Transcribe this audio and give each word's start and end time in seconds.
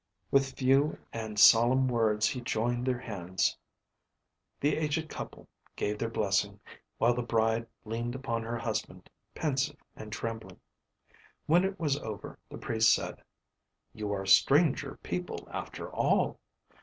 With 0.31 0.53
few 0.55 0.97
and 1.13 1.39
solemn 1.39 1.87
words 1.87 2.27
he 2.27 2.41
joined 2.41 2.87
their 2.87 2.97
hands; 2.97 3.55
the 4.59 4.75
aged 4.77 5.09
couple 5.09 5.47
gave 5.75 5.99
their 5.99 6.09
blessing, 6.09 6.59
while 6.97 7.13
the 7.13 7.21
bride 7.21 7.67
leaned 7.85 8.15
upon 8.15 8.41
her 8.41 8.57
husband, 8.57 9.11
pensive 9.35 9.77
and 9.95 10.11
trembling. 10.11 10.59
When 11.45 11.63
it 11.63 11.79
was 11.79 11.97
over, 11.99 12.39
the 12.49 12.57
Priest 12.57 12.91
said: 12.91 13.21
"You 13.93 14.11
are 14.11 14.25
strange 14.25 14.83
people 15.03 15.47
after 15.51 15.91
all! 15.93 16.39